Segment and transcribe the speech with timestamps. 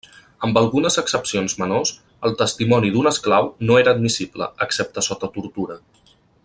[0.45, 1.91] Amb algunes excepcions menors,
[2.29, 5.81] el testimoni d'un esclau no era admissible, excepte sota tortura.